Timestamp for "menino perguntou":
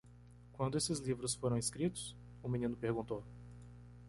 2.49-3.23